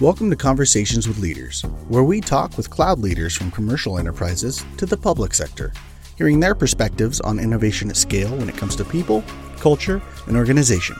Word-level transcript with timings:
Welcome 0.00 0.30
to 0.30 0.36
Conversations 0.36 1.08
with 1.08 1.18
Leaders, 1.18 1.62
where 1.88 2.04
we 2.04 2.20
talk 2.20 2.56
with 2.56 2.70
cloud 2.70 3.00
leaders 3.00 3.34
from 3.36 3.50
commercial 3.50 3.98
enterprises 3.98 4.64
to 4.76 4.86
the 4.86 4.96
public 4.96 5.34
sector, 5.34 5.72
hearing 6.16 6.38
their 6.38 6.54
perspectives 6.54 7.20
on 7.20 7.40
innovation 7.40 7.90
at 7.90 7.96
scale 7.96 8.30
when 8.36 8.48
it 8.48 8.56
comes 8.56 8.76
to 8.76 8.84
people, 8.84 9.24
culture, 9.58 10.00
and 10.28 10.36
organization. 10.36 10.94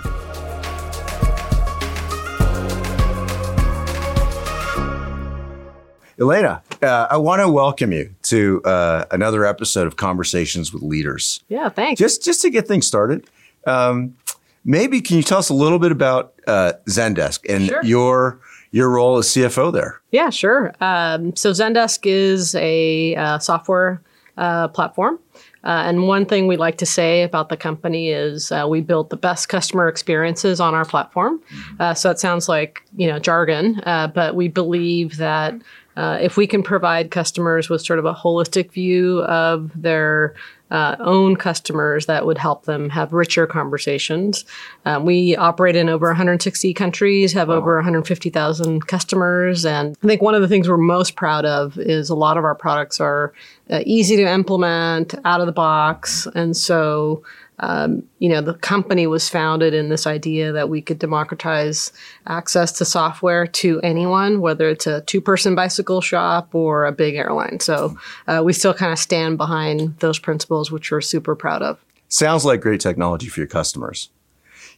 Elena, 6.21 6.62
uh, 6.83 7.07
I 7.09 7.17
want 7.17 7.41
to 7.43 7.49
welcome 7.49 7.93
you 7.93 8.12
to 8.25 8.60
uh, 8.65 9.05
another 9.12 9.46
episode 9.46 9.87
of 9.87 9.96
Conversations 9.96 10.73
with 10.73 10.83
Leaders. 10.83 11.45
Yeah, 11.49 11.69
thanks. 11.69 11.99
Just 12.01 12.24
just 12.24 12.43
to 12.43 12.51
get 12.51 12.66
things 12.66 12.88
started, 12.88 13.29
um, 13.69 14.16
maybe 14.65 15.01
can 15.01 15.16
you 15.16 15.23
tell 15.23 15.38
us 15.38 15.49
a 15.49 15.55
little 15.55 15.79
bit 15.79 15.93
about 15.93 16.35
uh, 16.49 16.73
Zendesk 16.88 17.49
and 17.49 17.66
Sure. 17.66 17.85
your 17.85 18.41
your 18.71 18.91
role 18.91 19.19
as 19.19 19.27
CFO 19.29 19.73
there? 19.73 20.01
Yeah, 20.11 20.31
sure. 20.31 20.75
Um, 20.81 21.35
so 21.37 21.53
Zendesk 21.53 22.01
is 22.05 22.55
a 22.55 23.15
uh, 23.17 23.39
software 23.39 24.03
uh, 24.37 24.69
platform. 24.69 25.19
Uh, 25.65 25.83
and 25.87 26.07
one 26.07 26.25
thing 26.25 26.47
we 26.47 26.57
like 26.57 26.79
to 26.79 26.87
say 26.87 27.23
about 27.23 27.49
the 27.49 27.57
company 27.57 28.11
is 28.11 28.53
uh, 28.53 28.65
we 28.69 28.81
build 28.81 29.11
the 29.11 29.17
best 29.17 29.49
customer 29.49 29.89
experiences 29.89 30.61
on 30.61 30.75
our 30.75 30.85
platform. 30.85 31.43
Uh, 31.81 31.93
so 31.93 32.11
it 32.11 32.19
sounds 32.19 32.49
like 32.49 32.83
you 32.97 33.09
know 33.09 33.19
jargon, 33.19 33.81
uh, 33.85 34.07
but 34.07 34.37
we 34.37 34.49
believe 34.49 35.16
that 35.16 35.55
uh, 35.98 36.16
if 36.20 36.37
we 36.37 36.47
can 36.47 36.62
provide 36.62 37.11
customers 37.11 37.69
with 37.69 37.83
sort 37.83 37.98
of 37.98 38.05
a 38.05 38.15
holistic 38.15 38.70
view 38.70 39.23
of 39.25 39.73
their 39.75 40.33
uh, 40.71 40.95
own 41.01 41.35
customers, 41.35 42.07
that 42.07 42.24
would 42.24 42.38
help 42.38 42.66
them 42.66 42.88
have 42.88 43.13
richer 43.13 43.49
conversations. 43.49 44.45
Um, 44.85 45.04
we 45.04 45.35
operate 45.35 45.74
in 45.74 45.88
over 45.88 46.07
160 46.07 46.73
countries, 46.73 47.32
have 47.32 47.51
over 47.51 47.74
150,000 47.74 48.87
customers, 48.87 49.66
and 49.66 49.96
I 50.04 50.07
think 50.07 50.23
one 50.23 50.37
of 50.37 50.41
the 50.41 50.46
things 50.46 50.69
we're 50.69 50.76
most 50.76 51.16
proud 51.16 51.45
of 51.45 51.76
is 51.79 52.10
a 52.10 52.15
lot 52.15 52.37
of 52.37 52.45
our 52.45 52.54
products 52.54 53.01
are 53.01 53.32
uh, 53.69 53.80
easy 53.85 54.15
to 54.16 54.30
implement, 54.30 55.16
out 55.24 55.41
of 55.41 55.46
the 55.46 55.52
box, 55.52 56.29
and 56.32 56.57
so 56.57 57.24
um, 57.60 58.04
you 58.18 58.28
know, 58.28 58.40
the 58.40 58.54
company 58.54 59.06
was 59.06 59.28
founded 59.28 59.74
in 59.74 59.88
this 59.88 60.06
idea 60.06 60.52
that 60.52 60.68
we 60.68 60.80
could 60.80 60.98
democratize 60.98 61.92
access 62.26 62.73
to 62.73 62.84
software 62.84 63.46
to 63.46 63.80
anyone, 63.80 64.41
whether 64.41 64.69
it's 64.69 64.87
a 64.87 65.00
two 65.03 65.20
person 65.20 65.54
bicycle 65.54 66.00
shop 66.00 66.54
or 66.54 66.86
a 66.86 66.92
big 66.92 67.16
airline. 67.16 67.60
So 67.60 67.97
uh, 68.26 68.42
we 68.44 68.53
still 68.53 68.75
kind 68.75 68.92
of 68.92 68.98
stand 68.98 69.38
behind 69.38 69.98
those 69.98 70.19
principles, 70.19 70.70
which 70.70 70.91
we're 70.91 71.00
super 71.00 71.34
proud 71.34 71.62
of. 71.62 71.84
Sounds 72.09 72.44
like 72.44 72.60
great 72.60 72.81
technology 72.81 73.28
for 73.28 73.41
your 73.41 73.47
customers. 73.48 74.10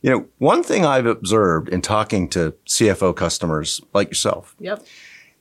You 0.02 0.10
know, 0.10 0.26
one 0.38 0.62
thing 0.62 0.84
I've 0.84 1.06
observed 1.06 1.68
in 1.68 1.82
talking 1.82 2.28
to 2.30 2.54
CFO 2.66 3.14
customers 3.14 3.80
like 3.92 4.08
yourself 4.08 4.56
Yep. 4.58 4.84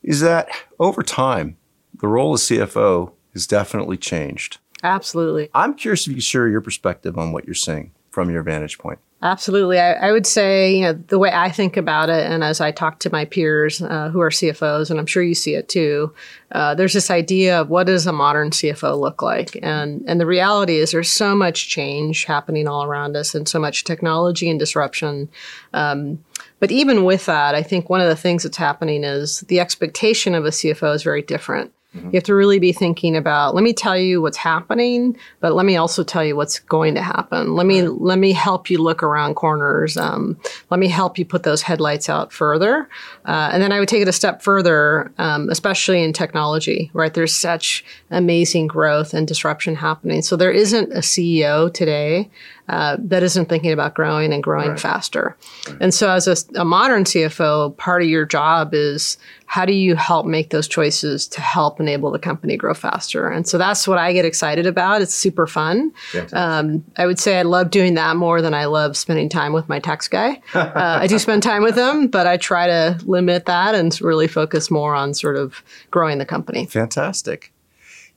is 0.04 0.20
that 0.20 0.50
over 0.80 1.02
time, 1.02 1.58
the 2.00 2.08
role 2.08 2.34
of 2.34 2.42
CFO 2.42 3.14
has 3.34 3.48
definitely 3.48 3.98
changed. 3.98 4.59
Absolutely. 4.84 5.50
I'm 5.54 5.74
curious 5.74 6.02
if 6.02 6.08
you 6.08 6.16
could 6.16 6.24
share 6.24 6.48
your 6.48 6.62
perspective 6.62 7.18
on 7.18 7.32
what 7.32 7.46
you're 7.46 7.54
seeing 7.54 7.92
from 8.12 8.30
your 8.30 8.44
vantage 8.44 8.78
point. 8.78 9.00
Absolutely. 9.22 9.80
I, 9.80 9.94
I 9.94 10.12
would 10.14 10.26
say, 10.26 10.76
you 10.76 10.82
know, 10.84 10.94
the 10.94 11.20
way 11.20 11.30
I 11.34 11.50
think 11.50 11.76
about 11.76 12.10
it, 12.10 12.26
and 12.26 12.42
as 12.42 12.62
I 12.62 12.72
talk 12.72 13.00
to 13.00 13.12
my 13.12 13.26
peers 13.26 13.82
uh, 13.82 14.10
who 14.10 14.22
are 14.22 14.30
CFOs, 14.30 14.90
and 14.90 14.98
I'm 14.98 15.06
sure 15.06 15.22
you 15.22 15.36
see 15.36 15.56
it 15.56 15.68
too, 15.68 16.14
uh, 16.54 16.74
there's 16.74 16.94
this 16.94 17.12
idea 17.12 17.60
of 17.60 17.70
what 17.70 17.88
does 17.88 18.08
a 18.08 18.14
modern 18.14 18.52
CFO 18.52 18.98
look 18.98 19.22
like? 19.22 19.60
And, 19.62 20.06
and 20.08 20.22
the 20.22 20.26
reality 20.26 20.78
is 20.78 20.92
there's 20.92 21.12
so 21.12 21.36
much 21.36 21.68
change 21.68 22.24
happening 22.24 22.66
all 22.66 22.86
around 22.86 23.18
us 23.18 23.36
and 23.36 23.48
so 23.48 23.60
much 23.60 23.84
technology 23.84 24.50
and 24.50 24.58
disruption. 24.58 25.28
Um, 25.74 26.24
but 26.62 26.72
even 26.72 27.04
with 27.04 27.26
that, 27.26 27.56
I 27.56 27.64
think 27.64 27.90
one 27.90 28.02
of 28.02 28.08
the 28.08 28.16
things 28.16 28.44
that's 28.44 28.58
happening 28.58 29.04
is 29.04 29.42
the 29.42 29.60
expectation 29.60 30.34
of 30.34 30.46
a 30.46 30.50
CFO 30.50 30.96
is 30.96 31.04
very 31.04 31.22
different. 31.22 31.74
You 32.06 32.12
have 32.14 32.24
to 32.24 32.36
really 32.36 32.60
be 32.60 32.72
thinking 32.72 33.16
about, 33.16 33.56
let 33.56 33.64
me 33.64 33.74
tell 33.74 33.98
you 33.98 34.22
what's 34.22 34.38
happening, 34.38 35.18
but 35.40 35.54
let 35.54 35.66
me 35.66 35.78
also 35.78 36.04
tell 36.04 36.24
you 36.24 36.36
what's 36.36 36.60
going 36.60 36.96
to 36.96 37.02
happen. 37.02 37.56
Let 37.56 37.66
me, 37.66 37.84
let 37.84 38.20
me 38.20 38.32
help 38.32 38.70
you 38.70 38.78
look 38.82 39.04
around 39.04 39.36
corners. 39.36 39.98
Um, 39.98 40.40
let 40.70 40.80
me 40.80 40.88
help 40.88 41.18
you 41.18 41.26
put 41.26 41.44
those 41.44 41.62
headlights 41.62 42.10
out 42.10 42.32
further. 42.32 42.90
Uh, 43.26 43.50
and 43.52 43.62
then 43.62 43.72
I 43.72 43.80
would 43.80 43.90
take 43.90 44.02
it 44.02 44.08
a 44.08 44.14
step 44.14 44.42
further, 44.42 45.12
um, 45.18 45.50
especially 45.50 46.04
in 46.04 46.14
technology, 46.14 46.92
right? 46.94 47.14
There's 47.14 47.36
such 47.36 47.84
amazing 48.12 48.68
growth 48.68 49.14
and 49.14 49.28
disruption 49.28 49.76
happening. 49.76 50.22
So 50.22 50.36
there 50.36 50.52
isn't 50.52 50.92
a 50.94 51.00
CEO 51.00 51.74
today 51.74 52.30
uh, 52.70 52.98
that 53.00 53.24
isn't 53.24 53.50
thinking 53.50 53.72
about 53.72 53.96
growing 53.96 54.32
and 54.32 54.44
growing 54.44 54.78
faster. 54.78 55.36
And 55.82 55.94
so, 55.94 56.10
as 56.12 56.28
a, 56.28 56.60
a 56.60 56.64
modern 56.64 57.04
CFO, 57.04 57.76
part 57.78 58.02
of 58.04 58.08
your 58.08 58.26
job 58.26 58.74
is 58.74 59.18
how 59.50 59.66
do 59.66 59.74
you 59.74 59.96
help 59.96 60.28
make 60.28 60.52
those 60.52 60.68
choices 60.68 61.28
to 61.28 61.42
help 61.42 61.80
enable 61.80 62.12
the 62.12 62.20
company 62.20 62.56
grow 62.56 62.76
faster? 62.76 63.28
And 63.28 63.48
so 63.48 63.58
that's 63.58 63.88
what 63.88 63.98
I 63.98 64.14
get 64.14 64.24
excited 64.24 64.68
about. 64.68 65.02
It's 65.02 65.16
super 65.16 65.48
fun. 65.48 65.92
Um, 66.34 66.86
I 66.98 67.08
would 67.08 67.20
say 67.20 67.40
I 67.40 67.42
love 67.42 67.72
doing 67.72 67.96
that 67.96 68.16
more 68.16 68.44
than 68.44 68.54
I 68.54 68.66
love 68.66 68.96
spending 68.96 69.28
time 69.28 69.52
with 69.52 69.68
my 69.68 69.80
tax 69.80 70.08
guy. 70.08 70.40
Uh, 70.54 71.00
I 71.02 71.08
do 71.08 71.18
spend 71.18 71.42
time 71.42 71.64
with 71.64 71.76
him, 71.76 72.08
but 72.08 72.28
I 72.28 72.38
try 72.38 72.68
to 72.68 73.00
limit 73.06 73.48
that 73.48 73.74
and 73.74 74.00
really 74.02 74.28
focus 74.28 74.70
more 74.70 74.94
on 74.94 75.16
sort 75.16 75.36
of 75.36 75.64
growing 75.90 76.20
the 76.20 76.26
company. 76.26 76.68
Fantastic. 76.68 77.52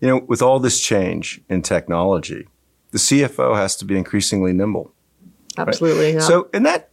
You 0.03 0.09
know, 0.09 0.19
with 0.27 0.43
all 0.43 0.61
this 0.61 0.81
change 0.81 1.41
in 1.49 1.63
technology, 1.63 2.47
the 2.93 2.99
CFO 2.99 3.57
has 3.57 3.75
to 3.77 3.85
be 3.85 3.97
increasingly 3.97 4.53
nimble. 4.53 4.93
Absolutely. 5.59 6.15
yeah. 6.15 6.21
So, 6.21 6.49
and 6.55 6.65
that 6.65 6.91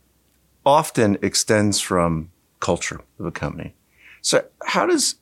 often 0.66 1.18
extends 1.22 1.80
from 1.80 2.32
culture 2.60 3.02
of 3.20 3.26
a 3.26 3.32
company. 3.32 3.76
So, 4.22 4.44
how 4.66 4.86
does 4.86 5.16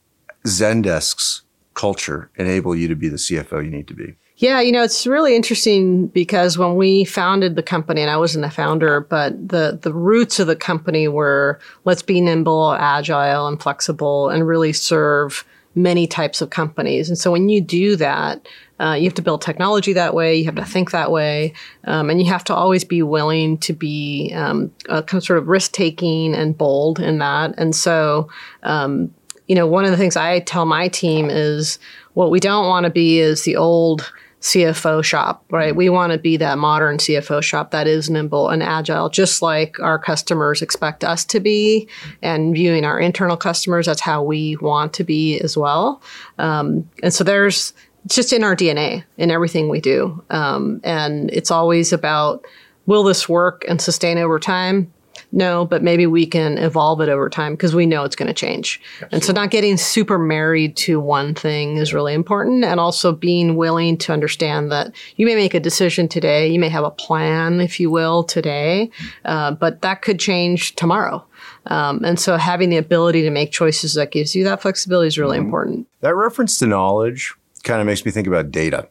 Zendesk's 0.46 1.44
culture 1.74 2.32
enable 2.36 2.76
you 2.76 2.88
to 2.88 2.96
be 2.96 3.10
the 3.10 3.18
CFO 3.18 3.64
you 3.64 3.70
need 3.70 3.88
to 3.88 3.94
be? 3.94 4.16
Yeah, 4.38 4.62
you 4.62 4.72
know, 4.72 4.84
it's 4.84 5.08
really 5.08 5.36
interesting 5.36 6.08
because 6.08 6.60
when 6.60 6.76
we 6.76 7.06
founded 7.06 7.56
the 7.56 7.64
company, 7.64 8.02
and 8.02 8.12
I 8.12 8.18
wasn't 8.18 8.46
a 8.46 8.52
founder, 8.52 9.02
but 9.02 9.50
the, 9.50 9.80
the 9.82 9.92
roots 9.92 10.40
of 10.40 10.46
the 10.46 10.56
company 10.56 11.08
were 11.08 11.60
let's 11.86 12.04
be 12.04 12.22
nimble, 12.22 12.74
agile, 12.74 13.48
and 13.48 13.60
flexible, 13.62 14.30
and 14.30 14.48
really 14.48 14.74
serve 14.74 15.44
many 15.78 16.08
types 16.08 16.42
of 16.42 16.50
companies. 16.50 17.08
And 17.08 17.18
so 17.18 17.32
when 17.32 17.50
you 17.50 17.62
do 17.62 17.96
that, 17.98 18.48
uh, 18.80 18.94
you 18.94 19.06
have 19.06 19.14
to 19.14 19.22
build 19.22 19.42
technology 19.42 19.94
that 19.94 20.14
way, 20.14 20.36
you 20.36 20.46
have 20.46 20.56
to 20.56 20.66
think 20.66 20.92
that 20.92 21.12
way, 21.12 21.54
um, 21.86 22.10
and 22.10 22.20
you 22.20 22.28
have 22.28 22.44
to 22.46 22.54
always 22.54 22.84
be 22.84 23.02
willing 23.02 23.58
to 23.60 23.74
be 23.74 24.32
um, 24.36 24.72
kind 24.88 25.14
of 25.14 25.24
sort 25.24 25.40
of 25.40 25.48
risk 25.48 25.72
taking 25.72 26.34
and 26.34 26.58
bold 26.58 27.00
in 27.00 27.20
that. 27.20 27.54
And 27.58 27.76
so, 27.76 28.30
um, 28.64 29.14
you 29.48 29.56
know, 29.56 29.68
one 29.68 29.86
of 29.86 29.92
the 29.92 29.98
things 29.98 30.18
I 30.18 30.40
tell 30.42 30.66
my 30.66 30.88
team 30.90 31.30
is 31.30 31.80
what 32.14 32.32
we 32.32 32.40
don't 32.40 32.68
want 32.68 32.84
to 32.84 32.90
be 32.90 33.20
is 33.20 33.44
the 33.44 33.56
old 33.56 34.12
CFO 34.42 35.04
shop, 35.04 35.44
right? 35.50 35.76
We 35.76 35.90
want 35.90 36.14
to 36.14 36.20
be 36.20 36.38
that 36.38 36.58
modern 36.58 36.98
CFO 36.98 37.42
shop 37.42 37.72
that 37.72 37.88
is 37.88 38.10
nimble 38.10 38.50
and 38.50 38.62
agile, 38.62 39.10
just 39.10 39.42
like 39.42 39.80
our 39.80 39.98
customers 39.98 40.62
expect 40.62 41.04
us 41.04 41.26
to 41.26 41.40
be, 41.40 41.88
and 42.22 42.54
viewing 42.54 42.86
our 42.86 43.00
internal 43.00 43.36
customers, 43.36 43.88
that's 43.88 44.02
how 44.02 44.22
we 44.22 44.56
want 44.58 44.94
to 44.94 45.04
be 45.04 45.40
as 45.40 45.58
well. 45.58 46.02
Um, 46.38 46.90
and 47.02 47.14
so 47.14 47.24
there's 47.24 47.74
it's 48.06 48.16
just 48.16 48.32
in 48.32 48.44
our 48.44 48.56
DNA 48.56 49.04
in 49.18 49.32
everything 49.32 49.68
we 49.68 49.82
do. 49.82 50.24
Um, 50.30 50.80
and 50.84 51.30
it's 51.32 51.52
always 51.52 51.92
about 51.92 52.46
will 52.86 53.04
this 53.04 53.28
work 53.28 53.66
and 53.68 53.82
sustain 53.82 54.18
over 54.18 54.40
time? 54.40 54.94
No, 55.32 55.66
but 55.66 55.84
maybe 55.84 56.06
we 56.06 56.26
can 56.26 56.58
evolve 56.58 57.02
it 57.02 57.10
over 57.10 57.30
time 57.30 57.54
because 57.54 57.76
we 57.76 57.86
know 57.86 58.04
it's 58.04 58.16
going 58.16 58.28
to 58.28 58.34
change. 58.34 58.82
And 59.12 59.24
so, 59.24 59.34
not 59.34 59.52
getting 59.52 59.78
super 59.78 60.18
married 60.18 60.76
to 60.78 61.00
one 61.00 61.34
thing 61.34 61.78
is 61.78 61.94
really 61.94 62.14
important. 62.14 62.64
And 62.64 62.80
also 62.80 63.12
being 63.12 63.56
willing 63.56 63.98
to 64.00 64.14
understand 64.14 64.72
that 64.72 64.94
you 65.16 65.26
may 65.26 65.36
make 65.36 65.54
a 65.54 65.60
decision 65.60 66.08
today, 66.08 66.48
you 66.48 66.60
may 66.60 66.70
have 66.70 66.84
a 66.84 66.92
plan, 66.92 67.62
if 67.62 67.80
you 67.80 67.90
will, 67.90 68.24
today, 68.24 68.90
uh, 69.26 69.52
but 69.52 69.82
that 69.82 70.02
could 70.02 70.20
change 70.20 70.76
tomorrow. 70.76 71.26
Um, 71.68 72.04
and 72.04 72.20
so, 72.20 72.38
having 72.38 72.70
the 72.70 72.78
ability 72.78 73.22
to 73.24 73.30
make 73.30 73.52
choices 73.52 73.94
that 73.96 74.12
gives 74.12 74.36
you 74.36 74.44
that 74.46 74.62
flexibility 74.62 75.08
is 75.08 75.18
really 75.18 75.38
important. 75.38 75.88
That 76.02 76.16
reference 76.16 76.58
to 76.60 76.68
knowledge 76.68 77.34
kind 77.64 77.82
of 77.82 77.88
makes 77.88 78.06
me 78.06 78.12
think 78.12 78.28
about 78.28 78.52
data. 78.52 78.88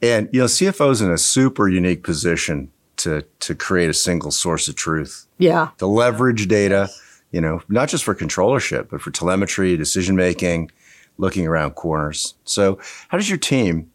And, 0.00 0.28
you 0.32 0.40
know, 0.40 0.46
CFO's 0.46 1.00
in 1.00 1.10
a 1.10 1.18
super 1.18 1.68
unique 1.68 2.04
position 2.04 2.70
to, 2.98 3.22
to 3.40 3.54
create 3.54 3.90
a 3.90 3.94
single 3.94 4.30
source 4.30 4.68
of 4.68 4.74
truth, 4.76 5.26
Yeah. 5.38 5.68
to 5.78 5.86
leverage 5.86 6.48
data, 6.48 6.88
you 7.32 7.40
know, 7.40 7.60
not 7.68 7.88
just 7.88 8.04
for 8.04 8.14
controllership, 8.14 8.88
but 8.90 9.00
for 9.00 9.10
telemetry, 9.10 9.76
decision 9.76 10.16
making, 10.16 10.70
looking 11.16 11.46
around 11.46 11.72
corners. 11.72 12.34
So, 12.44 12.78
how 13.08 13.18
does 13.18 13.28
your 13.28 13.38
team 13.38 13.90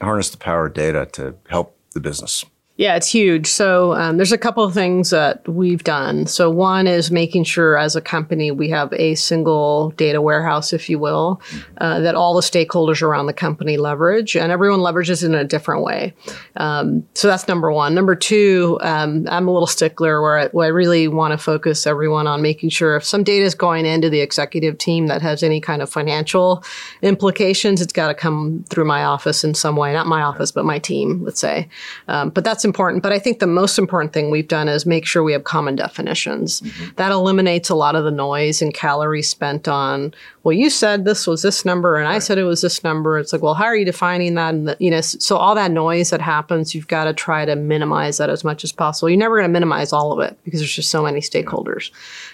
harness 0.00 0.30
the 0.30 0.36
power 0.36 0.66
of 0.66 0.74
data 0.74 1.06
to 1.12 1.34
help 1.48 1.76
the 1.94 2.00
business? 2.00 2.44
Yeah, 2.78 2.94
it's 2.96 3.08
huge. 3.08 3.46
So 3.46 3.94
um, 3.94 4.18
there's 4.18 4.32
a 4.32 4.38
couple 4.38 4.62
of 4.62 4.74
things 4.74 5.08
that 5.08 5.48
we've 5.48 5.82
done. 5.82 6.26
So 6.26 6.50
one 6.50 6.86
is 6.86 7.10
making 7.10 7.44
sure 7.44 7.78
as 7.78 7.96
a 7.96 8.02
company 8.02 8.50
we 8.50 8.68
have 8.68 8.92
a 8.92 9.14
single 9.14 9.90
data 9.92 10.20
warehouse, 10.20 10.74
if 10.74 10.90
you 10.90 10.98
will, 10.98 11.40
uh, 11.78 12.00
that 12.00 12.14
all 12.14 12.34
the 12.34 12.42
stakeholders 12.42 13.00
around 13.00 13.26
the 13.26 13.32
company 13.32 13.78
leverage, 13.78 14.36
and 14.36 14.52
everyone 14.52 14.80
leverages 14.80 15.24
in 15.24 15.34
a 15.34 15.42
different 15.42 15.84
way. 15.84 16.12
Um, 16.56 17.06
so 17.14 17.28
that's 17.28 17.48
number 17.48 17.72
one. 17.72 17.94
Number 17.94 18.14
two, 18.14 18.78
um, 18.82 19.26
I'm 19.30 19.48
a 19.48 19.52
little 19.52 19.66
stickler 19.66 20.20
where 20.20 20.38
I, 20.38 20.48
where 20.48 20.66
I 20.66 20.68
really 20.68 21.08
want 21.08 21.32
to 21.32 21.38
focus 21.38 21.86
everyone 21.86 22.26
on 22.26 22.42
making 22.42 22.68
sure 22.68 22.94
if 22.96 23.04
some 23.04 23.24
data 23.24 23.46
is 23.46 23.54
going 23.54 23.86
into 23.86 24.10
the 24.10 24.20
executive 24.20 24.76
team 24.76 25.06
that 25.06 25.22
has 25.22 25.42
any 25.42 25.62
kind 25.62 25.80
of 25.80 25.88
financial 25.88 26.62
implications, 27.00 27.80
it's 27.80 27.94
got 27.94 28.08
to 28.08 28.14
come 28.14 28.66
through 28.68 28.84
my 28.84 29.04
office 29.04 29.44
in 29.44 29.54
some 29.54 29.76
way. 29.76 29.94
Not 29.94 30.06
my 30.06 30.20
office, 30.20 30.52
but 30.52 30.66
my 30.66 30.78
team, 30.78 31.24
let's 31.24 31.40
say. 31.40 31.70
Um, 32.08 32.28
but 32.28 32.44
that's 32.44 32.65
important. 32.66 33.02
But 33.02 33.12
I 33.12 33.18
think 33.18 33.38
the 33.38 33.46
most 33.46 33.78
important 33.78 34.12
thing 34.12 34.30
we've 34.30 34.46
done 34.46 34.68
is 34.68 34.84
make 34.84 35.06
sure 35.06 35.22
we 35.22 35.32
have 35.32 35.44
common 35.44 35.76
definitions. 35.76 36.60
Mm-hmm. 36.60 36.96
That 36.96 37.12
eliminates 37.12 37.70
a 37.70 37.74
lot 37.74 37.96
of 37.96 38.04
the 38.04 38.10
noise 38.10 38.60
and 38.60 38.74
calories 38.74 39.30
spent 39.30 39.66
on, 39.66 40.12
well, 40.42 40.52
you 40.52 40.68
said 40.68 41.04
this 41.06 41.26
was 41.26 41.40
this 41.40 41.64
number 41.64 41.96
and 41.96 42.06
right. 42.06 42.16
I 42.16 42.18
said 42.18 42.36
it 42.36 42.44
was 42.44 42.60
this 42.60 42.84
number. 42.84 43.18
It's 43.18 43.32
like, 43.32 43.40
well, 43.40 43.54
how 43.54 43.64
are 43.64 43.74
you 43.74 43.86
defining 43.86 44.34
that? 44.34 44.52
And 44.52 44.68
the, 44.68 44.76
you 44.78 44.90
know, 44.90 45.00
so 45.00 45.36
all 45.36 45.54
that 45.54 45.70
noise 45.70 46.10
that 46.10 46.20
happens, 46.20 46.74
you've 46.74 46.88
got 46.88 47.04
to 47.04 47.14
try 47.14 47.44
to 47.46 47.56
minimize 47.56 48.18
that 48.18 48.28
as 48.28 48.44
much 48.44 48.64
as 48.64 48.72
possible. 48.72 49.08
You're 49.08 49.18
never 49.18 49.36
going 49.36 49.48
to 49.48 49.52
minimize 49.52 49.92
all 49.92 50.12
of 50.12 50.20
it 50.20 50.38
because 50.44 50.60
there's 50.60 50.74
just 50.74 50.90
so 50.90 51.02
many 51.02 51.20
stakeholders. 51.20 51.90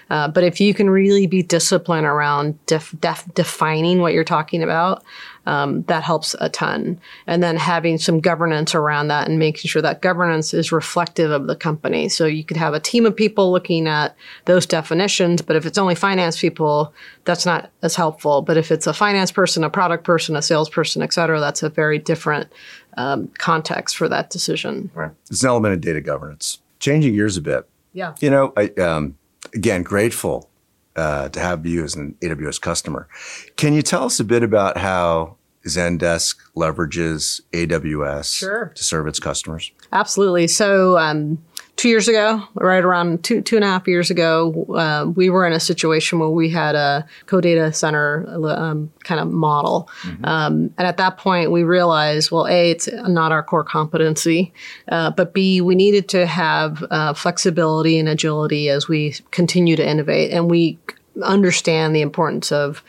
Uh, 0.09 0.27
but 0.27 0.43
if 0.43 0.59
you 0.59 0.73
can 0.73 0.89
really 0.89 1.27
be 1.27 1.41
disciplined 1.41 2.05
around 2.05 2.63
def- 2.65 2.95
def- 2.99 3.31
defining 3.33 4.01
what 4.01 4.13
you're 4.13 4.23
talking 4.23 4.61
about, 4.61 5.03
um, 5.45 5.83
that 5.83 6.03
helps 6.03 6.35
a 6.39 6.49
ton. 6.49 6.99
And 7.27 7.43
then 7.43 7.57
having 7.57 7.97
some 7.97 8.19
governance 8.19 8.73
around 8.73 9.09
that 9.09 9.27
and 9.27 9.39
making 9.39 9.67
sure 9.67 9.81
that 9.81 10.01
governance 10.01 10.53
is 10.53 10.71
reflective 10.71 11.31
of 11.31 11.47
the 11.47 11.55
company. 11.55 12.09
So 12.09 12.25
you 12.25 12.43
could 12.43 12.57
have 12.57 12.73
a 12.73 12.79
team 12.79 13.05
of 13.05 13.15
people 13.15 13.51
looking 13.51 13.87
at 13.87 14.15
those 14.45 14.65
definitions, 14.65 15.41
but 15.41 15.55
if 15.55 15.65
it's 15.65 15.77
only 15.77 15.95
finance 15.95 16.39
people, 16.39 16.93
that's 17.25 17.45
not 17.45 17.69
as 17.81 17.95
helpful. 17.95 18.41
But 18.41 18.57
if 18.57 18.71
it's 18.71 18.87
a 18.87 18.93
finance 18.93 19.31
person, 19.31 19.63
a 19.63 19.69
product 19.69 20.03
person, 20.03 20.35
a 20.35 20.41
salesperson, 20.41 21.01
et 21.01 21.13
cetera, 21.13 21.39
that's 21.39 21.63
a 21.63 21.69
very 21.69 21.99
different 21.99 22.51
um, 22.97 23.27
context 23.37 23.97
for 23.97 24.07
that 24.09 24.29
decision. 24.29 24.91
Right. 24.93 25.11
It's 25.29 25.43
an 25.43 25.49
element 25.49 25.73
of 25.73 25.81
data 25.81 26.01
governance. 26.01 26.59
Changing 26.79 27.15
gears 27.15 27.37
a 27.37 27.41
bit. 27.41 27.67
Yeah. 27.93 28.15
You 28.19 28.29
know, 28.29 28.53
I, 28.55 28.67
um, 28.81 29.17
again, 29.53 29.83
grateful 29.83 30.49
uh, 30.95 31.29
to 31.29 31.39
have 31.39 31.65
you 31.65 31.83
as 31.83 31.95
an 31.95 32.15
AWS 32.21 32.61
customer. 32.61 33.07
Can 33.55 33.73
you 33.73 33.81
tell 33.81 34.05
us 34.05 34.19
a 34.19 34.23
bit 34.23 34.43
about 34.43 34.77
how 34.77 35.37
Zendesk 35.65 36.35
leverages 36.55 37.41
AWS 37.51 38.35
sure. 38.35 38.71
to 38.75 38.83
serve 38.83 39.07
its 39.07 39.19
customers? 39.19 39.71
Absolutely. 39.91 40.47
So, 40.47 40.97
um, 40.97 41.43
two 41.83 41.89
years 41.89 42.07
ago, 42.07 42.41
right 42.53 42.81
around 42.81 43.21
two 43.25 43.41
two 43.41 43.57
and 43.57 43.65
a 43.65 43.67
half 43.67 43.89
years 43.89 44.09
ago, 44.09 44.65
uh, 44.73 45.05
we 45.05 45.29
were 45.29 45.45
in 45.45 45.51
a 45.51 45.59
situation 45.59 46.17
where 46.17 46.29
we 46.29 46.49
had 46.49 46.75
a 46.75 47.05
co-data 47.25 47.73
center 47.73 48.25
um, 48.47 48.89
kind 49.03 49.19
of 49.19 49.27
model, 49.27 49.89
mm-hmm. 50.03 50.23
um, 50.23 50.53
and 50.77 50.87
at 50.87 50.95
that 50.95 51.17
point, 51.17 51.51
we 51.51 51.63
realized, 51.63 52.31
well, 52.31 52.47
a 52.47 52.71
it's 52.71 52.87
not 52.87 53.33
our 53.33 53.43
core 53.43 53.65
competency, 53.65 54.53
uh, 54.87 55.11
but 55.11 55.33
b 55.33 55.59
we 55.59 55.75
needed 55.75 56.07
to 56.07 56.25
have 56.25 56.85
uh, 56.89 57.13
flexibility 57.13 57.99
and 57.99 58.07
agility 58.07 58.69
as 58.69 58.87
we 58.87 59.15
continue 59.31 59.75
to 59.75 59.85
innovate, 59.85 60.31
and 60.31 60.49
we 60.49 60.79
understand 61.21 61.93
the 61.93 62.01
importance 62.01 62.49
of 62.49 62.81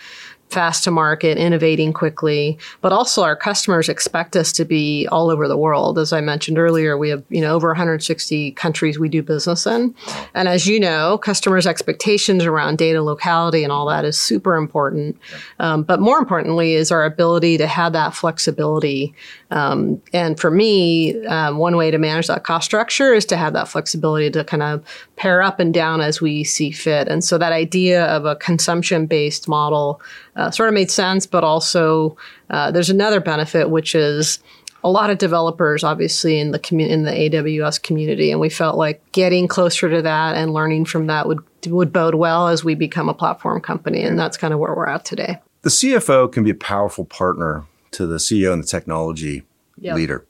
fast 0.50 0.84
to 0.84 0.90
market, 0.90 1.36
innovating 1.36 1.92
quickly, 1.92 2.58
but 2.80 2.92
also 2.92 3.22
our 3.22 3.34
customers 3.34 3.88
expect 3.88 4.36
us 4.36 4.52
to 4.52 4.64
be 4.64 5.06
all 5.10 5.30
over 5.30 5.48
the 5.48 5.56
world. 5.56 5.98
As 5.98 6.12
I 6.12 6.20
mentioned 6.20 6.58
earlier, 6.58 6.96
we 6.96 7.08
have, 7.08 7.24
you 7.28 7.40
know, 7.40 7.54
over 7.54 7.68
160 7.68 8.52
countries 8.52 8.98
we 8.98 9.08
do 9.08 9.22
business 9.22 9.66
in. 9.66 9.94
And 10.34 10.46
as 10.48 10.66
you 10.66 10.78
know, 10.78 11.18
customers' 11.18 11.66
expectations 11.66 12.44
around 12.44 12.78
data 12.78 13.02
locality 13.02 13.64
and 13.64 13.72
all 13.72 13.86
that 13.86 14.04
is 14.04 14.18
super 14.18 14.56
important. 14.56 15.18
Um, 15.58 15.82
but 15.82 16.00
more 16.00 16.18
importantly 16.18 16.74
is 16.74 16.92
our 16.92 17.04
ability 17.04 17.58
to 17.58 17.66
have 17.66 17.92
that 17.92 18.14
flexibility. 18.14 19.14
Um, 19.54 20.02
and 20.12 20.38
for 20.38 20.50
me, 20.50 21.24
um, 21.26 21.58
one 21.58 21.76
way 21.76 21.92
to 21.92 21.96
manage 21.96 22.26
that 22.26 22.42
cost 22.42 22.64
structure 22.64 23.14
is 23.14 23.24
to 23.26 23.36
have 23.36 23.52
that 23.52 23.68
flexibility 23.68 24.28
to 24.32 24.42
kind 24.42 24.64
of 24.64 24.84
pair 25.14 25.42
up 25.42 25.60
and 25.60 25.72
down 25.72 26.00
as 26.00 26.20
we 26.20 26.42
see 26.42 26.72
fit. 26.72 27.06
And 27.06 27.22
so 27.22 27.38
that 27.38 27.52
idea 27.52 28.04
of 28.06 28.24
a 28.24 28.34
consumption 28.34 29.06
based 29.06 29.48
model 29.48 30.02
uh, 30.34 30.50
sort 30.50 30.68
of 30.68 30.74
made 30.74 30.90
sense, 30.90 31.24
but 31.24 31.44
also 31.44 32.16
uh, 32.50 32.72
there's 32.72 32.90
another 32.90 33.20
benefit, 33.20 33.70
which 33.70 33.94
is 33.94 34.40
a 34.82 34.90
lot 34.90 35.08
of 35.08 35.18
developers, 35.18 35.84
obviously, 35.84 36.40
in 36.40 36.50
the 36.50 36.58
commu- 36.58 36.88
in 36.88 37.04
the 37.04 37.12
AWS 37.12 37.80
community, 37.80 38.30
and 38.30 38.40
we 38.40 38.50
felt 38.50 38.76
like 38.76 39.00
getting 39.12 39.48
closer 39.48 39.88
to 39.88 40.02
that 40.02 40.36
and 40.36 40.52
learning 40.52 40.84
from 40.84 41.06
that 41.06 41.26
would 41.26 41.38
would 41.68 41.90
bode 41.90 42.16
well 42.16 42.48
as 42.48 42.64
we 42.64 42.74
become 42.74 43.08
a 43.08 43.14
platform 43.14 43.60
company, 43.60 44.02
and 44.02 44.18
that's 44.18 44.36
kind 44.36 44.52
of 44.52 44.60
where 44.60 44.74
we're 44.74 44.86
at 44.86 45.04
today. 45.04 45.38
The 45.62 45.70
CFO 45.70 46.30
can 46.30 46.44
be 46.44 46.50
a 46.50 46.54
powerful 46.54 47.06
partner 47.06 47.64
to 47.94 48.06
the 48.06 48.16
CEO 48.16 48.52
and 48.52 48.62
the 48.62 48.66
technology 48.66 49.42
yep. 49.78 49.96
leader. 49.96 50.26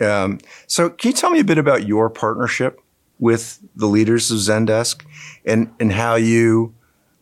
Um, 0.00 0.40
so, 0.66 0.90
can 0.90 1.10
you 1.10 1.16
tell 1.16 1.30
me 1.30 1.40
a 1.40 1.44
bit 1.44 1.58
about 1.58 1.86
your 1.86 2.10
partnership 2.10 2.80
with 3.18 3.60
the 3.76 3.86
leaders 3.86 4.30
of 4.30 4.38
Zendesk 4.38 5.02
and 5.44 5.72
and 5.78 5.92
how 5.92 6.16
you 6.16 6.74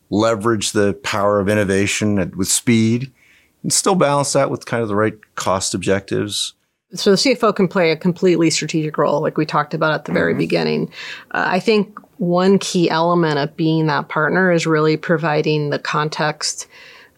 leverage 0.09 0.71
the 0.71 0.93
power 1.03 1.39
of 1.39 1.49
innovation 1.49 2.31
with 2.35 2.47
speed 2.47 3.11
and 3.63 3.73
still 3.73 3.95
balance 3.95 4.33
that 4.33 4.51
with 4.51 4.65
kind 4.65 4.83
of 4.83 4.89
the 4.89 4.95
right 4.95 5.15
cost 5.35 5.73
objectives? 5.73 6.53
So 6.93 7.11
the 7.11 7.17
CFO 7.17 7.55
can 7.55 7.67
play 7.67 7.91
a 7.91 7.97
completely 7.97 8.51
strategic 8.51 8.97
role, 8.97 9.21
like 9.21 9.37
we 9.37 9.45
talked 9.47 9.73
about 9.73 9.93
at 9.93 10.05
the 10.05 10.11
very 10.11 10.33
mm-hmm. 10.33 10.39
beginning. 10.39 10.91
Uh, 11.31 11.45
I 11.47 11.59
think 11.59 11.97
one 12.17 12.59
key 12.59 12.89
element 12.89 13.39
of 13.39 13.55
being 13.57 13.87
that 13.87 14.09
partner 14.09 14.51
is 14.51 14.67
really 14.67 14.95
providing 14.95 15.71
the 15.71 15.79
context 15.79 16.67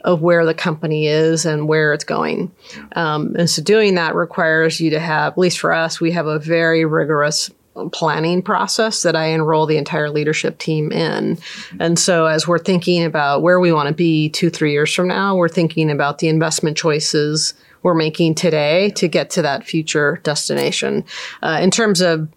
of 0.05 0.21
where 0.21 0.45
the 0.45 0.53
company 0.53 1.07
is 1.07 1.45
and 1.45 1.67
where 1.67 1.91
it's 1.91 2.03
going. 2.03 2.51
Um, 2.95 3.35
and 3.37 3.49
so 3.49 3.61
doing 3.61 3.95
that 3.95 4.15
requires 4.15 4.79
you 4.79 4.89
to 4.91 4.99
have, 4.99 5.33
at 5.33 5.37
least 5.37 5.59
for 5.59 5.73
us, 5.73 5.99
we 5.99 6.11
have 6.11 6.27
a 6.27 6.39
very 6.39 6.85
rigorous 6.85 7.51
planning 7.91 8.41
process 8.41 9.03
that 9.03 9.15
I 9.15 9.25
enroll 9.25 9.65
the 9.65 9.77
entire 9.77 10.09
leadership 10.09 10.59
team 10.59 10.91
in. 10.91 11.37
And 11.79 11.99
so 11.99 12.25
as 12.25 12.47
we're 12.47 12.59
thinking 12.59 13.03
about 13.03 13.41
where 13.41 13.59
we 13.59 13.73
want 13.73 13.89
to 13.89 13.93
be 13.93 14.29
two, 14.29 14.49
three 14.49 14.71
years 14.71 14.93
from 14.93 15.09
now, 15.09 15.35
we're 15.35 15.49
thinking 15.49 15.91
about 15.91 16.19
the 16.19 16.29
investment 16.29 16.77
choices 16.77 17.53
we're 17.83 17.93
making 17.93 18.33
today 18.33 18.89
to 18.91 19.07
get 19.07 19.29
to 19.31 19.41
that 19.43 19.63
future 19.63 20.19
destination. 20.23 21.03
Uh, 21.43 21.59
in 21.61 21.69
terms 21.69 22.01
of 22.01 22.27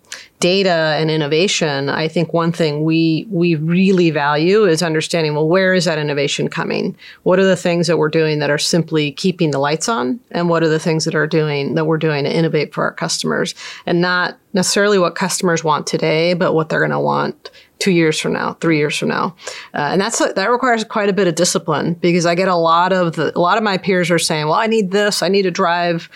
data 0.40 0.96
and 0.98 1.10
innovation, 1.10 1.88
I 1.88 2.06
think 2.06 2.32
one 2.32 2.52
thing 2.52 2.84
we 2.84 3.26
we 3.30 3.56
really 3.56 4.10
value 4.10 4.64
is 4.64 4.82
understanding 4.82 5.34
well 5.34 5.48
where 5.48 5.74
is 5.74 5.84
that 5.86 5.98
innovation 5.98 6.48
coming? 6.48 6.96
What 7.24 7.38
are 7.38 7.44
the 7.44 7.56
things 7.56 7.86
that 7.88 7.98
we're 7.98 8.08
doing 8.08 8.38
that 8.38 8.50
are 8.50 8.58
simply 8.58 9.12
keeping 9.12 9.50
the 9.50 9.58
lights 9.58 9.88
on, 9.88 10.20
and 10.30 10.48
what 10.48 10.62
are 10.62 10.68
the 10.68 10.78
things 10.78 11.04
that 11.04 11.14
are 11.14 11.26
doing 11.26 11.74
that 11.74 11.86
we're 11.86 11.98
doing 11.98 12.24
to 12.24 12.34
innovate 12.34 12.72
for 12.72 12.84
our 12.84 12.92
customers, 12.92 13.54
and 13.86 14.00
not 14.00 14.38
necessarily 14.52 14.98
what 14.98 15.14
customers 15.14 15.64
want 15.64 15.86
today, 15.86 16.34
but 16.34 16.54
what 16.54 16.68
they're 16.68 16.80
going 16.80 16.90
to 16.90 17.00
want 17.00 17.50
two 17.78 17.92
years 17.92 18.18
from 18.18 18.32
now, 18.32 18.54
three 18.54 18.76
years 18.76 18.96
from 18.96 19.08
now, 19.08 19.36
uh, 19.74 19.90
and 19.92 20.00
that's 20.00 20.18
that 20.18 20.50
requires 20.50 20.84
quite 20.84 21.08
a 21.08 21.12
bit 21.12 21.26
of 21.26 21.34
discipline 21.34 21.94
because 21.94 22.26
I 22.26 22.34
get 22.34 22.48
a 22.48 22.56
lot 22.56 22.92
of 22.92 23.16
the, 23.16 23.36
a 23.36 23.40
lot 23.40 23.58
of 23.58 23.64
my 23.64 23.76
peers 23.76 24.10
are 24.10 24.18
saying, 24.18 24.46
"Well, 24.46 24.54
I 24.54 24.66
need 24.66 24.92
this, 24.92 25.22
I 25.22 25.28
need 25.28 25.42
to 25.42 25.50
drive." 25.50 26.08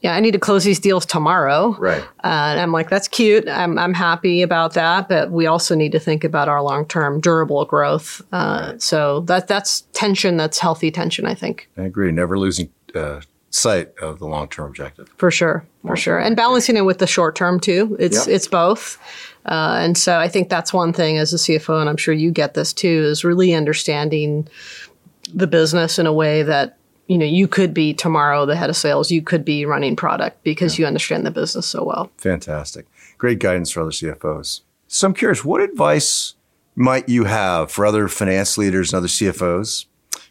Yeah, 0.00 0.14
I 0.14 0.20
need 0.20 0.30
to 0.32 0.38
close 0.38 0.62
these 0.62 0.78
deals 0.78 1.04
tomorrow. 1.04 1.76
Right. 1.78 2.02
Uh, 2.22 2.52
and 2.52 2.60
I'm 2.60 2.70
like, 2.70 2.88
that's 2.88 3.08
cute. 3.08 3.48
I'm, 3.48 3.78
I'm 3.78 3.94
happy 3.94 4.42
about 4.42 4.74
that. 4.74 5.08
But 5.08 5.32
we 5.32 5.46
also 5.46 5.74
need 5.74 5.92
to 5.92 5.98
think 5.98 6.22
about 6.22 6.48
our 6.48 6.62
long 6.62 6.86
term 6.86 7.20
durable 7.20 7.64
growth. 7.64 8.22
Uh, 8.32 8.68
right. 8.70 8.82
So 8.82 9.20
that 9.20 9.48
that's 9.48 9.82
tension. 9.92 10.36
That's 10.36 10.58
healthy 10.58 10.90
tension, 10.90 11.26
I 11.26 11.34
think. 11.34 11.68
I 11.76 11.82
agree. 11.82 12.12
Never 12.12 12.38
losing 12.38 12.70
uh, 12.94 13.22
sight 13.50 13.92
of 14.00 14.20
the 14.20 14.26
long 14.26 14.48
term 14.48 14.66
objective. 14.66 15.12
For 15.16 15.32
sure. 15.32 15.64
For 15.84 15.96
sure. 15.96 16.18
And 16.18 16.36
balancing 16.36 16.76
it 16.76 16.84
with 16.84 16.98
the 16.98 17.06
short 17.06 17.34
term, 17.34 17.58
too. 17.58 17.96
It's, 17.98 18.26
yep. 18.26 18.36
it's 18.36 18.46
both. 18.46 18.98
Uh, 19.46 19.78
and 19.80 19.96
so 19.96 20.18
I 20.18 20.28
think 20.28 20.48
that's 20.48 20.72
one 20.72 20.92
thing 20.92 21.16
as 21.16 21.32
a 21.32 21.36
CFO, 21.36 21.80
and 21.80 21.88
I'm 21.88 21.96
sure 21.96 22.12
you 22.12 22.30
get 22.30 22.54
this 22.54 22.72
too, 22.72 23.04
is 23.04 23.24
really 23.24 23.54
understanding 23.54 24.46
the 25.32 25.46
business 25.46 25.98
in 25.98 26.06
a 26.06 26.12
way 26.12 26.42
that 26.42 26.77
you 27.08 27.18
know 27.18 27.26
you 27.26 27.48
could 27.48 27.74
be 27.74 27.92
tomorrow 27.92 28.46
the 28.46 28.54
head 28.54 28.70
of 28.70 28.76
sales, 28.76 29.10
you 29.10 29.22
could 29.22 29.44
be 29.44 29.66
running 29.66 29.96
product 29.96 30.42
because 30.44 30.78
yeah. 30.78 30.84
you 30.84 30.86
understand 30.86 31.26
the 31.26 31.30
business 31.30 31.66
so 31.66 31.82
well. 31.82 32.10
Fantastic, 32.18 32.86
great 33.18 33.40
guidance 33.40 33.70
for 33.70 33.80
other 33.80 33.90
CFOs. 33.90 34.60
So 34.86 35.08
I'm 35.08 35.14
curious, 35.14 35.44
what 35.44 35.60
advice 35.60 36.34
might 36.76 37.08
you 37.08 37.24
have 37.24 37.70
for 37.70 37.84
other 37.84 38.08
finance 38.08 38.56
leaders 38.56 38.92
and 38.92 38.98
other 38.98 39.08
CFOs 39.08 39.86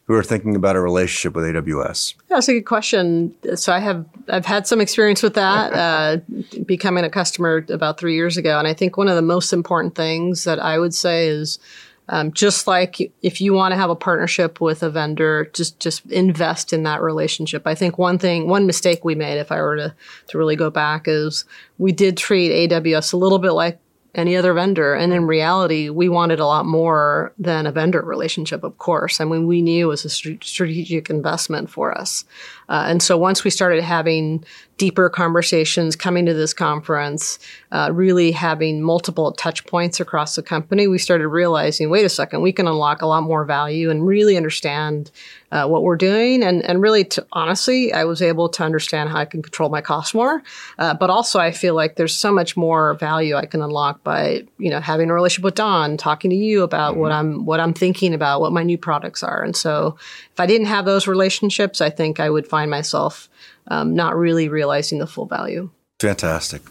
who 0.05 0.13
are 0.13 0.23
thinking 0.23 0.55
about 0.55 0.75
a 0.75 0.81
relationship 0.81 1.35
with 1.35 1.43
AWS? 1.43 2.15
Yeah, 2.15 2.37
that's 2.37 2.47
a 2.47 2.53
good 2.53 2.63
question. 2.63 3.35
So 3.55 3.73
I 3.73 3.79
have 3.79 4.05
I've 4.29 4.45
had 4.45 4.65
some 4.65 4.79
experience 4.79 5.21
with 5.21 5.33
that, 5.33 5.73
uh, 5.73 6.17
becoming 6.65 7.03
a 7.03 7.09
customer 7.09 7.65
about 7.69 7.99
three 7.99 8.15
years 8.15 8.37
ago, 8.37 8.57
and 8.57 8.67
I 8.67 8.73
think 8.73 8.97
one 8.97 9.09
of 9.09 9.15
the 9.15 9.21
most 9.21 9.51
important 9.51 9.95
things 9.95 10.45
that 10.45 10.59
I 10.59 10.79
would 10.79 10.93
say 10.93 11.27
is 11.27 11.59
Um, 12.09 12.31
just 12.31 12.67
like 12.67 13.11
if 13.21 13.41
you 13.41 13.53
want 13.53 13.73
to 13.73 13.77
have 13.77 13.89
a 13.89 13.95
partnership 13.95 14.61
with 14.61 14.81
a 14.83 14.89
vendor, 14.89 15.49
just 15.53 15.79
just 15.79 16.05
invest 16.11 16.71
in 16.71 16.83
that 16.83 17.01
relationship. 17.01 17.67
I 17.67 17.75
think 17.75 17.97
one 17.97 18.17
thing, 18.17 18.47
one 18.47 18.65
mistake 18.65 19.03
we 19.03 19.15
made, 19.15 19.39
if 19.39 19.51
I 19.51 19.61
were 19.61 19.75
to 19.75 19.95
to 20.27 20.37
really 20.37 20.55
go 20.55 20.69
back, 20.69 21.03
is 21.07 21.45
we 21.77 21.91
did 21.91 22.17
treat 22.17 22.69
AWS 22.69 23.13
a 23.13 23.17
little 23.17 23.39
bit 23.39 23.51
like 23.51 23.79
any 24.17 24.35
other 24.35 24.53
vendor. 24.53 24.95
And 24.95 25.13
in 25.13 25.27
reality, 25.27 25.89
we 25.89 26.09
wanted 26.09 26.39
a 26.39 26.45
lot 26.45 26.65
more 26.65 27.33
than 27.37 27.67
a 27.67 27.71
vendor 27.71 28.01
relationship, 28.01 28.63
of 28.63 28.77
course. 28.79 29.21
I 29.21 29.25
mean, 29.25 29.45
we 29.45 29.61
knew 29.61 29.85
it 29.85 29.89
was 29.89 30.05
a 30.05 30.09
strategic 30.09 31.09
investment 31.09 31.69
for 31.69 31.95
us. 31.95 32.25
Uh, 32.69 32.85
and 32.87 33.01
so 33.01 33.17
once 33.17 33.43
we 33.43 33.49
started 33.49 33.83
having 33.83 34.43
deeper 34.77 35.09
conversations, 35.09 35.95
coming 35.95 36.25
to 36.25 36.33
this 36.33 36.53
conference, 36.53 37.39
uh, 37.71 37.89
really 37.91 38.31
having 38.31 38.81
multiple 38.81 39.31
touch 39.31 39.65
points 39.65 39.99
across 39.99 40.35
the 40.35 40.43
company, 40.43 40.87
we 40.87 40.97
started 40.99 41.27
realizing, 41.27 41.89
wait 41.89 42.05
a 42.05 42.09
second, 42.09 42.41
we 42.41 42.51
can 42.51 42.67
unlock 42.67 43.01
a 43.01 43.07
lot 43.07 43.23
more 43.23 43.43
value 43.43 43.89
and 43.89 44.05
really 44.05 44.37
understand 44.37 45.11
uh, 45.51 45.65
what 45.65 45.83
we're 45.83 45.95
doing. 45.95 46.43
And, 46.43 46.63
and 46.63 46.81
really, 46.81 47.05
to, 47.05 47.25
honestly, 47.31 47.93
I 47.93 48.03
was 48.03 48.21
able 48.21 48.49
to 48.49 48.63
understand 48.63 49.09
how 49.09 49.17
I 49.17 49.25
can 49.25 49.41
control 49.41 49.69
my 49.69 49.81
costs 49.81 50.13
more. 50.13 50.43
Uh, 50.77 50.93
but 50.93 51.09
also, 51.09 51.39
I 51.39 51.51
feel 51.51 51.73
like 51.73 51.95
there's 51.95 52.13
so 52.13 52.31
much 52.33 52.57
more 52.57 52.95
value 52.95 53.35
I 53.35 53.45
can 53.45 53.61
unlock 53.61 54.03
by, 54.03 54.43
you 54.57 54.69
know, 54.69 54.81
having 54.81 55.09
a 55.09 55.13
relationship 55.13 55.45
with 55.45 55.55
Don, 55.55 55.95
talking 55.95 56.29
to 56.31 56.35
you 56.35 56.63
about 56.63 56.93
mm-hmm. 56.93 57.01
what 57.01 57.11
I'm 57.11 57.45
what 57.45 57.59
I'm 57.59 57.73
thinking 57.73 58.13
about, 58.13 58.41
what 58.41 58.51
my 58.51 58.63
new 58.63 58.77
products 58.77 59.23
are. 59.23 59.41
And 59.41 59.55
so, 59.55 59.97
if 60.33 60.39
I 60.39 60.45
didn't 60.45 60.67
have 60.67 60.85
those 60.85 61.07
relationships, 61.07 61.79
I 61.79 61.89
think 61.89 62.19
I 62.19 62.29
would 62.29 62.45
find 62.45 62.56
myself 62.65 63.29
um, 63.67 63.95
not 63.95 64.15
really 64.15 64.49
realizing 64.49 64.99
the 64.99 65.07
full 65.07 65.25
value. 65.25 65.69
Fantastic. 65.99 66.61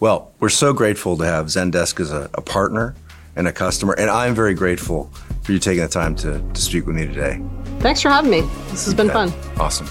Well, 0.00 0.32
we're 0.40 0.48
so 0.48 0.72
grateful 0.72 1.16
to 1.18 1.24
have 1.24 1.46
Zendesk 1.46 2.00
as 2.00 2.10
a, 2.10 2.28
a 2.34 2.40
partner 2.40 2.94
and 3.36 3.46
a 3.46 3.52
customer, 3.52 3.94
and 3.94 4.10
I'm 4.10 4.34
very 4.34 4.54
grateful 4.54 5.10
for 5.42 5.52
you 5.52 5.58
taking 5.58 5.82
the 5.82 5.88
time 5.88 6.14
to, 6.16 6.40
to 6.40 6.60
speak 6.60 6.86
with 6.86 6.96
me 6.96 7.06
today. 7.06 7.42
Thanks 7.78 8.00
for 8.00 8.10
having 8.10 8.30
me. 8.30 8.40
This 8.70 8.84
has 8.84 8.94
been 8.94 9.10
fun. 9.10 9.32
Awesome. 9.58 9.88